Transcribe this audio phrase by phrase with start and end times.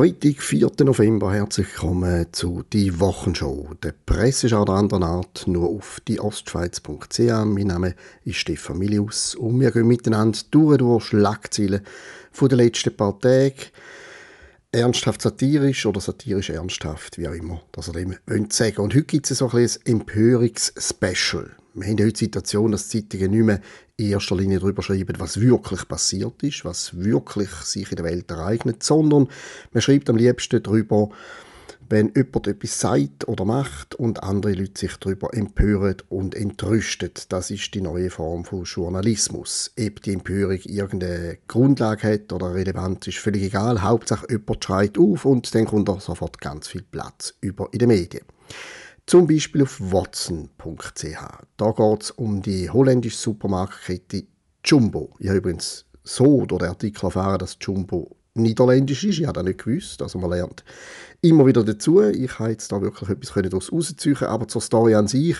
[0.00, 0.70] Freitag, 4.
[0.82, 1.30] November.
[1.30, 3.74] Herzlich willkommen zu «Die Wochenshow».
[3.82, 7.18] Der Presseschau der anderen Art, nur auf die Ostschweiz.ch.
[7.44, 7.94] Mein Name
[8.24, 11.82] ist Stefan Milius und wir gehen miteinander durch, durch Schlagzeilen
[12.32, 13.52] von den letzten paar Tagen.
[14.72, 18.16] Ernsthaft satirisch oder satirisch ernsthaft, wie auch immer, das ihr dem
[18.50, 21.50] sagen Und heute gibt es so ein, ein Empörungs-Special.
[21.72, 23.60] Wir haben heute die Situation, dass die Zeitungen nicht mehr
[23.96, 28.30] in erster Linie darüber schreiben, was wirklich passiert ist, was wirklich sich in der Welt
[28.30, 29.28] ereignet, sondern
[29.72, 31.10] man schreibt am liebsten darüber,
[31.88, 37.10] wenn jemand etwas sagt oder macht und andere Leute sich darüber empören und entrüsten.
[37.28, 39.72] Das ist die neue Form von Journalismus.
[39.78, 43.82] Ob die Empörung irgendeine Grundlage hat oder relevant ist, völlig egal.
[43.82, 47.88] Hauptsache jemand schreit auf und dann kommt auch sofort ganz viel Platz über in den
[47.88, 48.24] Medien.
[49.10, 51.04] Zum Beispiel auf watson.ch.
[51.56, 54.22] Da geht es um die holländische Supermarktkette
[54.64, 55.16] Jumbo.
[55.18, 59.18] Ich habe übrigens so durch den Artikel erfahren, dass Jumbo niederländisch ist.
[59.18, 60.00] Ich habe das nicht gewusst.
[60.00, 60.62] Also man lernt
[61.22, 62.00] immer wieder dazu.
[62.02, 65.38] Ich habe jetzt da wirklich etwas daraus rausziehen aber zur Story an sich.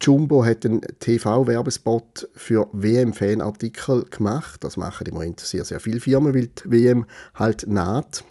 [0.00, 4.64] Jumbo hat einen TV-Werbespot für WM-Fanartikel gemacht.
[4.64, 7.04] Das machen im Moment sehr, sehr viele Firmen, weil die WM
[7.34, 8.24] halt naht.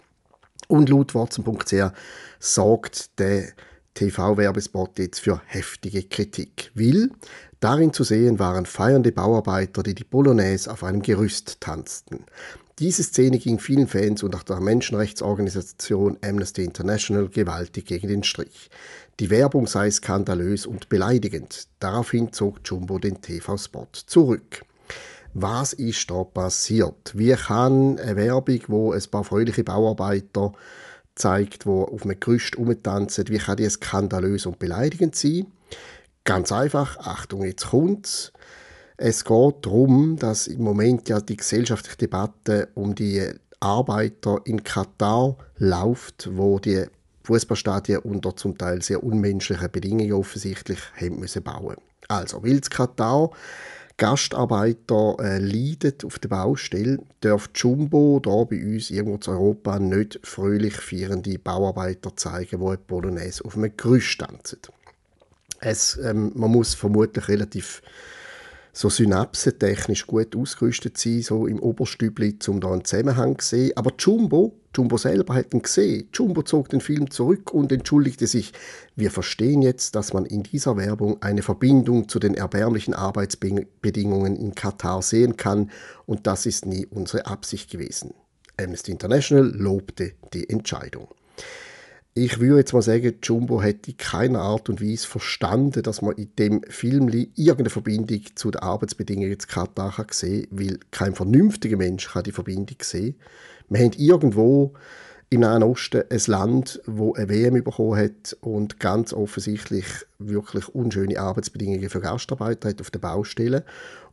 [0.66, 1.92] Und laut Watson.ch
[2.40, 3.52] sorgt der
[3.96, 6.70] TV-Werbespot jetzt für heftige Kritik.
[6.74, 7.10] Will,
[7.58, 12.24] darin zu sehen waren feiernde Bauarbeiter, die die Polonaise auf einem Gerüst tanzten.
[12.78, 18.68] Diese Szene ging vielen Fans und auch der Menschenrechtsorganisation Amnesty International gewaltig gegen den Strich.
[19.18, 21.68] Die Werbung sei skandalös und beleidigend.
[21.80, 24.62] Daraufhin zog Jumbo den TV-Spot zurück.
[25.32, 27.12] Was ist da passiert?
[27.14, 30.52] Wie kann eine Werbung, wo ein paar fröhliche Bauarbeiter
[31.16, 33.28] zeigt, wo auf einem Gerüst rumtanzen.
[33.28, 35.46] Wie kann die skandalös und beleidigend sein?
[36.24, 38.32] Ganz einfach, Achtung, jetzt kommt's.
[38.96, 43.28] Es geht darum, dass im Moment ja die gesellschaftliche Debatte um die
[43.60, 46.84] Arbeiter in Katar läuft, wo die
[47.24, 51.76] Fußballstadien unter zum Teil sehr unmenschlichen Bedingungen offensichtlich haben müssen bauen.
[52.08, 53.30] Also, weil Katar
[53.98, 60.20] Gastarbeiter äh, leiden auf der Baustelle, darf Jumbo da bei uns irgendwo in Europa nicht
[60.22, 64.58] fröhlich feierende Bauarbeiter zeigen, die eine Polonaise auf einem Gerüst tanzen.
[65.60, 67.80] Es, ähm, man muss vermutlich relativ
[68.74, 73.72] so synapsentechnisch gut ausgerüstet sein, so im Oberstübli, um da einen Zusammenhang zu sehen.
[73.76, 76.08] Aber Jumbo, Jumbo selber hat ihn gesehen.
[76.12, 78.52] Jumbo zog den Film zurück und entschuldigte sich.
[78.94, 84.54] Wir verstehen jetzt, dass man in dieser Werbung eine Verbindung zu den erbärmlichen Arbeitsbedingungen in
[84.54, 85.70] Katar sehen kann
[86.04, 88.12] und das ist nie unsere Absicht gewesen.
[88.58, 91.08] Amnesty International lobte die Entscheidung
[92.18, 96.14] ich würde jetzt mal sagen, Jumbo hätte in keiner Art und Weise verstanden, dass man
[96.14, 101.76] in dem Film irgendeine Verbindung zu den Arbeitsbedingungen in Katar kann sehen weil kein vernünftiger
[101.76, 103.16] Mensch kann die Verbindung sehen
[103.68, 104.74] Wir haben irgendwo
[105.28, 109.86] im Nahen Osten ein Land, wo eine WM bekommen hat und ganz offensichtlich
[110.18, 113.62] wirklich unschöne Arbeitsbedingungen für Gastarbeiter hat auf den Baustellen.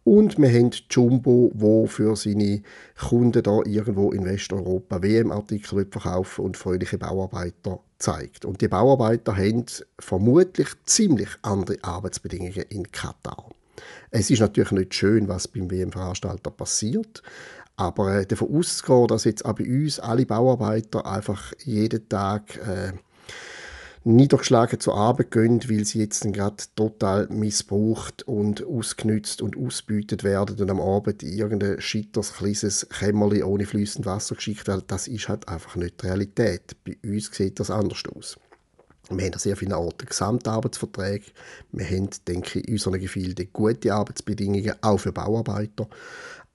[0.04, 2.62] Und wir haben Jumbo, wo für seine
[3.00, 8.44] Kunden da irgendwo in Westeuropa WM-Artikel verkaufen und fröhliche Bauarbeiter zeigt.
[8.44, 9.66] Und die Bauarbeiter haben
[10.00, 13.50] vermutlich ziemlich andere Arbeitsbedingungen in Katar.
[14.12, 17.24] Es ist natürlich nicht schön, was beim WM-Veranstalter passiert,
[17.76, 22.94] aber äh, davon auszugehen, dass jetzt auch bei uns alle Bauarbeiter einfach jeden Tag äh,
[24.06, 30.60] niedergeschlagen zur Arbeit gehen, weil sie jetzt gerade total missbraucht und ausgenützt und ausbeutet werden
[30.60, 35.30] und am Abend in irgendein schitters kleines Kämmerli ohne fließend Wasser geschickt werden, das ist
[35.30, 36.76] halt einfach nicht die Realität.
[36.84, 38.38] Bei uns sieht das anders aus.
[39.10, 41.26] Wir haben sehr vielen Orten Gesamtarbeitsverträge.
[41.72, 45.88] Wir haben, denke ich, in unseren Gefilden gute Arbeitsbedingungen, auch für Bauarbeiter,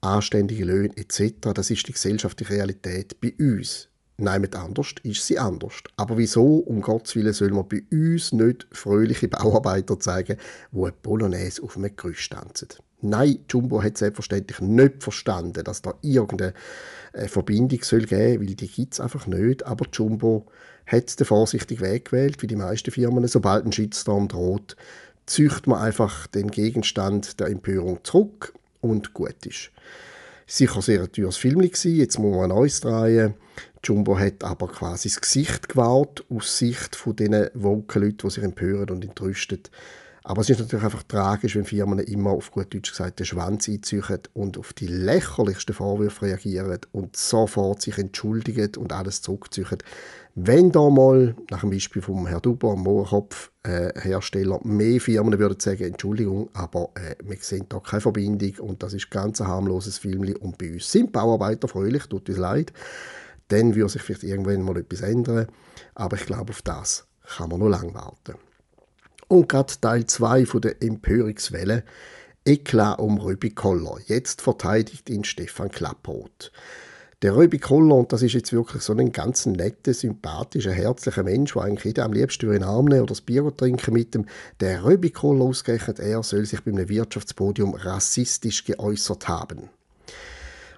[0.01, 1.53] anständige Löhne etc.
[1.53, 3.89] Das ist die gesellschaftliche Realität bei uns.
[4.21, 5.75] Nein, anders ist sie anders.
[5.95, 10.37] Aber wieso, um Gottes Willen, soll man bei uns nicht fröhliche Bauarbeiter zeigen,
[10.71, 12.67] die eine Polonaise auf einem Gerüst tanzen?
[13.01, 16.53] Nein, Jumbo hat selbstverständlich nicht verstanden, dass da irgendeine
[17.13, 19.65] äh, Verbindung soll geben soll, weil die gibt es einfach nicht.
[19.65, 20.47] Aber Jumbo
[20.85, 23.25] hat den vorsichtigen Weg gewählt, wie die meisten Firmen.
[23.25, 24.75] Sobald ein Shitstorm droht,
[25.27, 29.71] züchtet man einfach den Gegenstand der Empörung zurück und gut ist.
[30.47, 33.35] Sicher sehr ein teures Film gewesen, jetzt muss man neues drehen.
[33.83, 38.89] Jumbo hat aber quasi das Gesicht gewahrt, aus Sicht von diesen Wolkenleuten, die sich empören
[38.89, 39.61] und entrüsten.
[40.23, 43.69] Aber es ist natürlich einfach tragisch, wenn Firmen immer auf gut Deutsch gesagt den Schwanz
[43.69, 49.77] einziehen und auf die lächerlichsten Vorwürfe reagieren und sofort sich entschuldigen und alles zurückziehen.
[50.35, 55.59] Wenn da mal, nach dem Beispiel vom Herrn Duber, Mohrenkopf, äh, Hersteller, mehr Firmen würden
[55.59, 59.97] sagen, Entschuldigung, aber äh, wir sehen da keine Verbindung und das ist ganz ein harmloses
[59.97, 62.71] Film und bei uns sind Bauarbeiter fröhlich, tut uns leid
[63.49, 65.47] Dann würde sich vielleicht irgendwann mal etwas ändern.
[65.95, 67.05] Aber ich glaube, auf das
[67.35, 68.35] kann man noch lange warten.
[69.29, 71.83] Und gerade Teil 2 der Empörungswelle
[72.45, 73.97] Eklat um Röbi Koller.
[74.07, 76.51] Jetzt verteidigt ihn Stefan Klapproth.
[77.21, 81.53] Der Röbi Koller, und das ist jetzt wirklich so ein ganz netter, sympathischer, herzlicher Mensch,
[81.53, 84.25] der eigentlich jeder am liebsten in den Arm nehmen oder das Bier trinken mit dem,
[84.61, 89.69] der Röbi Koller ausgerechnet, er soll sich bei einem Wirtschaftspodium rassistisch geäußert haben.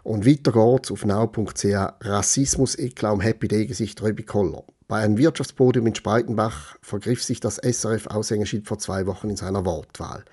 [0.03, 1.65] Und weiter geht's auf now.ch
[2.01, 4.65] Rassismus, Eklat um Happy Day Gesicht Röbi Koller.
[4.91, 10.25] Bei einem Wirtschaftspodium in Spreitenbach vergriff sich das SRF-Aushängeschild vor zwei Wochen in seiner Wortwahl.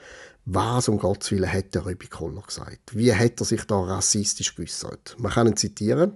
[0.46, 2.96] Was um Gottes Willen hat der Röbi Koller gesagt?
[2.96, 5.14] Wie hat er sich da rassistisch geäußert?
[5.20, 6.14] Man kann ihn zitieren.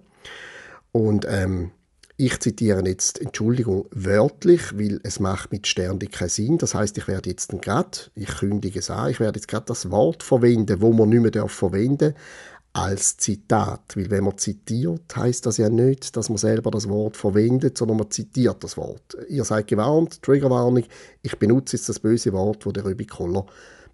[0.91, 1.71] Und ähm,
[2.17, 6.59] ich zitiere jetzt, Entschuldigung, wörtlich, weil es macht mit Sternli keinen Sinn.
[6.59, 9.88] Das heißt, ich werde jetzt gerade, ich kündige es an, ich werde jetzt gerade das
[9.93, 12.23] Wort verwenden, wo man nicht mehr verwenden darf,
[12.73, 13.97] als Zitat.
[13.97, 17.99] Weil wenn man zitiert, heißt das ja nicht, dass man selber das Wort verwendet, sondern
[17.99, 19.17] man zitiert das Wort.
[19.29, 20.85] Ihr seid gewarnt, Triggerwarnung,
[21.23, 23.47] ich benutze jetzt das böse Wort, wo der Röbi Koller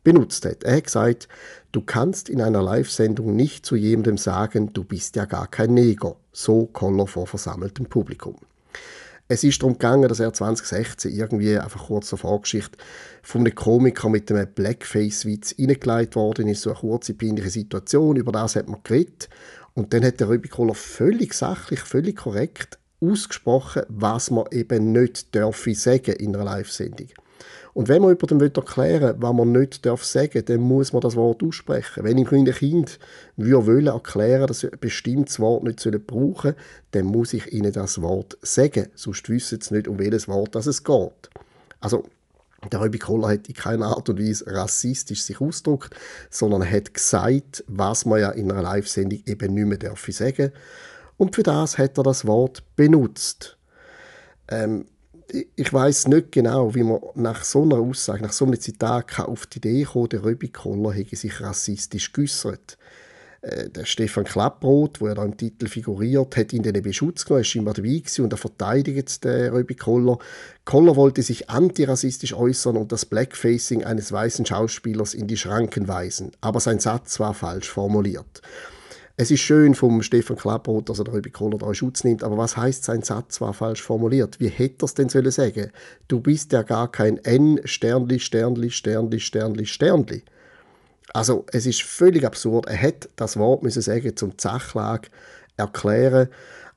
[0.05, 0.63] benutzt hat.
[0.63, 1.29] Er hat gesagt,
[1.73, 6.17] du kannst in einer Live-Sendung nicht zu jemandem sagen, du bist ja gar kein Neger.
[6.33, 8.37] So Koller vor versammeltem Publikum.
[9.31, 12.79] Es ist darum gegangen, dass er 2016 irgendwie einfach kurz zur Vorgeschichte
[13.23, 18.33] von einem Komiker mit einem Blackface-Witz reingelegt worden ist, so eine kurze, peinliche Situation, über
[18.33, 19.29] das hat man geredet.
[19.75, 25.35] Und dann hat der Rübi Kohler völlig sachlich, völlig korrekt ausgesprochen, was man eben nicht
[25.35, 27.09] dürfe sagen in einer Live-Sendung.
[27.75, 31.17] Und wenn man jemandem erklären will, was man nicht darf sagen dann muss man das
[31.17, 32.05] Wort aussprechen.
[32.05, 32.99] Wenn ich meinen Kind
[33.37, 36.57] wollen erklären dass sie ein bestimmtes Wort nicht brauchen sollen,
[36.93, 38.89] dann muss ich ihnen das Wort sagen.
[38.95, 41.31] Sonst wissen sie nicht, um welches Wort es geht.
[41.81, 42.05] Also,
[42.73, 45.95] der Röbi Kohler hat in keiner Art und Weise rassistisch sich ausgedrückt,
[46.29, 50.61] sondern er hat gesagt, was man ja in einer Live-Sendung eben nicht mehr sagen darf.
[51.17, 53.57] Und für das hat er das Wort benutzt.
[54.49, 54.87] Ähm,
[55.57, 59.47] ich weiß nicht genau, wie man nach so einer Aussage, nach so einem Zitat auf
[59.47, 62.79] die Idee kommen, der Röbi Koller hätte sich rassistisch geäußert.
[63.41, 67.43] Äh, der Stefan Klapproth, der da im Titel figuriert, hat ihn dann Beschutz genommen, er
[67.43, 70.19] ist scheinbar dabei und er verteidigt den Röbi Koller.
[70.65, 76.33] Koller wollte sich antirassistisch äußern und das Blackfacing eines weißen Schauspielers in die Schranken weisen,
[76.41, 78.43] aber sein Satz war falsch formuliert.
[79.21, 82.57] Es ist schön vom Stefan Klapproth, dass er Röbi Kohler da Schutz nimmt, aber was
[82.57, 84.39] heißt sein Satz war falsch formuliert?
[84.39, 85.73] Wie hätte er es denn sollen sagen?
[86.07, 90.23] Du bist ja gar kein N Sternli Sternli Sternli Sternli Sternli.
[91.13, 92.67] Also es ist völlig absurd.
[92.67, 95.09] Er hätte das Wort müssen sagen zum Sachlage
[95.57, 96.29] erklären.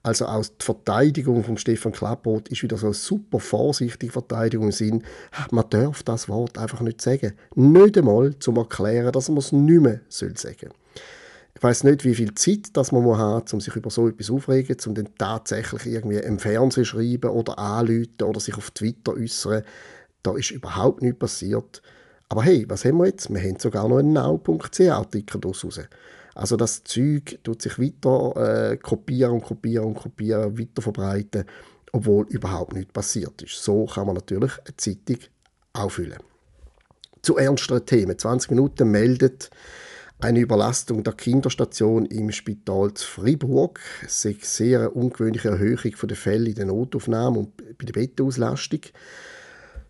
[0.01, 4.71] Also aus der Verteidigung von Stefan Klapproth ist wieder so eine super vorsichtige Verteidigung im
[4.71, 5.03] Sinn,
[5.51, 7.33] man darf das Wort einfach nicht sagen.
[7.53, 10.71] Nicht einmal zum Erklären, dass man es nicht mehr sagen soll.
[11.61, 14.75] Ich weiß nicht, wie viel Zeit das man hat, um sich über so etwas aufregen,
[14.87, 19.61] um dann tatsächlich irgendwie im Fernsehen schreiben oder anrufen oder sich auf Twitter äußern.
[20.23, 21.83] Da ist überhaupt nichts passiert.
[22.29, 23.31] Aber hey, was haben wir jetzt?
[23.31, 25.79] Wir haben sogar noch einen now.ch-Artikel daraus.
[26.33, 31.45] Also das Zeug tut sich weiter äh, kopieren und kopieren und kopieren, weiter verbreiten,
[31.91, 33.63] obwohl überhaupt nichts passiert ist.
[33.63, 35.17] So kann man natürlich eine Zeitung
[35.73, 36.17] auffüllen.
[37.21, 38.17] Zu ernsteren Themen.
[38.17, 39.51] 20 Minuten meldet
[40.21, 43.79] eine Überlastung der Kinderstation im Spital zu Fribourg.
[44.05, 48.81] Es eine sehr ungewöhnliche Erhöhung der Fälle in der Notaufnahme und bei der Bettauslastung.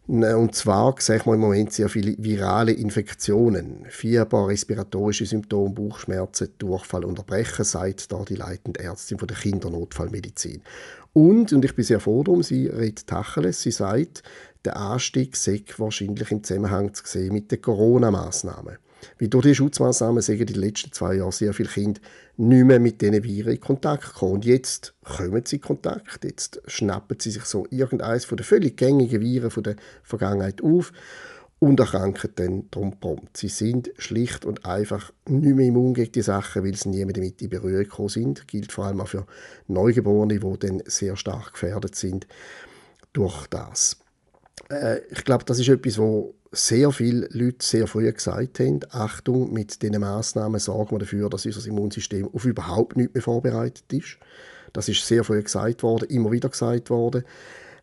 [0.07, 3.85] Und zwar sehen wir im Moment sehr viele virale Infektionen.
[3.89, 10.61] Fieber, respiratorische Symptome, Bauchschmerzen, Durchfall und Erbrechen, sagt da die leitende Ärztin von der Kindernotfallmedizin.
[11.13, 14.23] Und, und ich bin sehr froh darum, sie redet Tacheles, sie sagt,
[14.65, 18.77] der Anstieg sei wahrscheinlich im Zusammenhang zu sehen mit den Corona-Massnahmen.
[19.19, 22.01] Weil durch die Schutzmaßnahmen sind in den letzten zwei Jahren sehr viele Kinder
[22.37, 24.33] nicht mehr mit diesen Viren in Kontakt gekommen.
[24.33, 26.23] Und jetzt kommen sie in Kontakt.
[26.23, 30.91] Jetzt schnappen sie sich so irgendeines von den völlig gängigen Viren von der Vergangenheit auf
[31.61, 33.37] und erkranken dann darum prompt.
[33.37, 37.13] Sie sind schlicht und einfach nicht mehr immun gegen die Sachen, weil sie nie mehr
[37.13, 38.39] damit in Berührung gekommen sind.
[38.39, 39.27] Das gilt vor allem auch für
[39.67, 42.25] Neugeborene, die dann sehr stark gefährdet sind
[43.13, 43.97] durch das.
[44.71, 49.53] Äh, ich glaube, das ist etwas, wo sehr viele Leute sehr früh gesagt haben, Achtung,
[49.53, 54.17] mit diesen Massnahmen sorgen wir dafür, dass unser Immunsystem auf überhaupt nichts mehr vorbereitet ist.
[54.73, 57.23] Das ist sehr früh gesagt worden, immer wieder gesagt worden.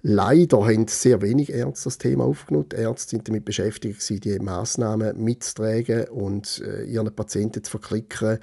[0.03, 2.69] Leider haben sehr wenig Ärzte das Thema aufgenommen.
[2.71, 8.39] Die Ärzte sind damit beschäftigt, die Massnahmen mitzutragen und äh, ihren Patienten zu verklicken.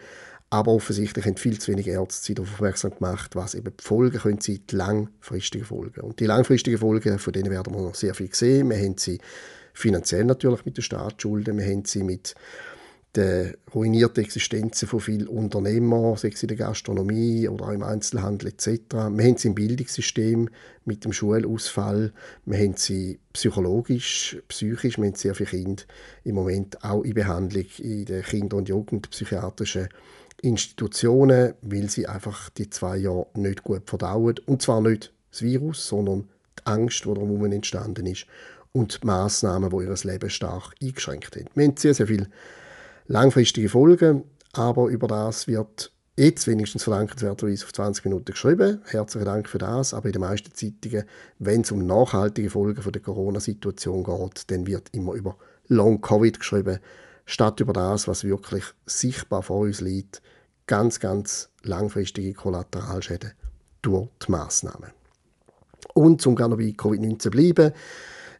[0.50, 4.42] Aber offensichtlich haben viel zu wenige Ärzte darauf aufmerksam gemacht, was eben die Folgen können
[4.42, 6.02] sein, die langfristigen Folgen.
[6.02, 8.70] Und die langfristigen Folgen, von denen werden wir noch sehr viel sehen.
[8.70, 9.20] Wir haben sie
[9.76, 12.34] finanziell natürlich mit den Staatsschulden, wir haben sie mit
[13.16, 18.50] die ruinierte Existenzen von vielen Unternehmern, sei es in der Gastronomie oder auch im Einzelhandel
[18.50, 18.68] etc.
[18.92, 20.50] Wir haben sie im Bildungssystem
[20.84, 22.12] mit dem Schulausfall.
[22.46, 24.98] Wir haben sie psychologisch, psychisch.
[24.98, 25.84] Wir haben sehr viele Kinder
[26.24, 29.88] im Moment auch in Behandlung in den Kinder- und Jugendpsychiatrischen
[30.42, 34.36] Institutionen, weil sie einfach die zwei Jahre nicht gut verdauen.
[34.46, 36.28] Und zwar nicht das Virus, sondern
[36.60, 38.26] die Angst, die darum entstanden ist
[38.76, 41.46] und die Massnahmen, die ihr Leben stark eingeschränkt haben.
[41.56, 42.28] Wir haben sehr, sehr viele
[43.08, 48.82] langfristige Folgen, aber über das wird jetzt wenigstens verdankenswerterweise auf 20 Minuten geschrieben.
[48.86, 49.94] Herzlichen Dank für das.
[49.94, 51.06] Aber in den meisten Zeitungen,
[51.40, 56.80] wenn es um nachhaltige Folgen der Corona-Situation geht, dann wird immer über Long-Covid geschrieben,
[57.26, 60.22] statt über das, was wirklich sichtbar vor uns liegt,
[60.68, 63.32] ganz, ganz langfristige Kollateralschäden
[63.82, 64.92] durch die Massnahmen.
[65.94, 67.72] Und um gerne bei Covid-19 zu bleiben,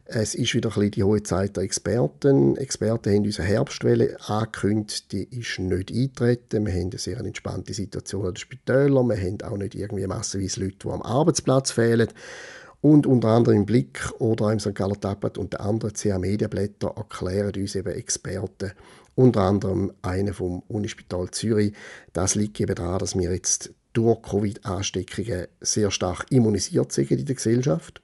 [0.08, 2.56] es ist wieder ein die hohe Zeit der Experten.
[2.56, 6.64] Experten haben unsere Herbstwelle angekündigt, die ist nicht eingetreten.
[6.64, 9.08] Wir haben eine sehr entspannte Situation an den Spitälern.
[9.08, 12.08] Wir haben auch nicht irgendwie massenweise Leute, die am Arbeitsplatz fehlen.
[12.80, 14.76] Und unter anderem im Blick oder im St.
[14.76, 18.72] Galler Tablet und den anderen CA Medienblätter erklären uns eben Experten,
[19.16, 21.72] unter anderem einer vom Unispital Zürich.
[22.12, 27.34] Das liegt eben daran, dass wir jetzt durch Covid-Ansteckungen sehr stark immunisiert sind in der
[27.34, 28.02] Gesellschaft.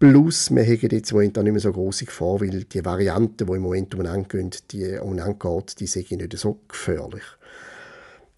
[0.00, 3.46] Plus, wir haben jetzt im Moment auch nicht mehr so große Gefahr, weil die Varianten,
[3.46, 7.22] die im Moment umeinander gehen, die umeinander geht, die sind nicht so gefährlich.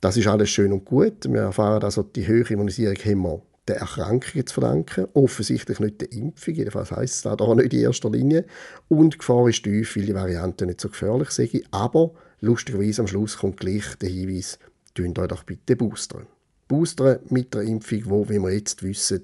[0.00, 1.24] Das ist alles schön und gut.
[1.30, 5.06] Wir erfahren also, die höhere Immunisierung haben wir der Erkrankungen zu verdanken.
[5.14, 8.44] Offensichtlich nicht der Impfung, jedenfalls heisst es da nicht in erster Linie.
[8.88, 11.62] Und die Gefahr ist tief, weil die Varianten nicht so gefährlich sind.
[11.70, 14.58] Aber lustigerweise am Schluss kommt gleich der Hinweis,
[14.94, 16.26] tun euch doch bitte boostern.
[16.66, 19.20] Boostern mit der Impfung, wo, wie wir jetzt wissen,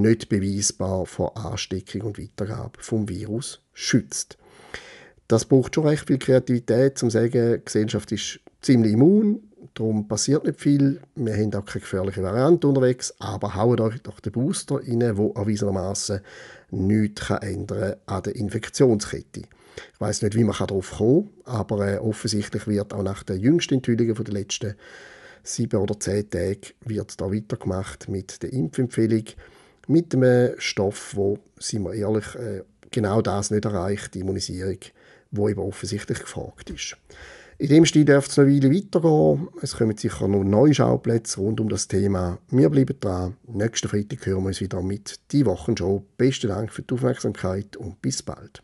[0.00, 4.36] nicht beweisbar vor Ansteckung und Weitergabe vom Virus schützt.
[5.28, 9.42] Das braucht schon recht viel Kreativität, um zu sagen, die Gesellschaft ist ziemlich immun,
[9.74, 14.20] darum passiert nicht viel, wir haben auch keine gefährliche Variante unterwegs, aber hauen euch doch
[14.20, 16.20] den Booster rein, der erwiesenermaßen
[16.70, 19.42] nichts ändern an der Infektionskette.
[19.92, 23.40] Ich weiß nicht, wie man darauf kommen kann, aber äh, offensichtlich wird auch nach den
[23.40, 24.74] jüngsten Enthüllungen der letzten
[25.42, 29.24] sieben oder zehn Tage wird da weitergemacht mit der Impfempfehlung
[29.88, 34.78] mit einem Stoff, wo, sind wir ehrlich, äh, genau das nicht erreicht, die Immunisierung,
[35.30, 36.96] wo eben offensichtlich gefragt ist.
[37.56, 39.48] In dem Stil darf es noch eine Weile weitergehen.
[39.62, 42.38] Es kommen sicher noch neue Schauplätze rund um das Thema.
[42.50, 43.36] Wir bleiben dran.
[43.46, 46.04] Nächsten Freitag hören wir uns wieder mit «Die Wochenshow».
[46.16, 48.63] Besten Dank für die Aufmerksamkeit und bis bald.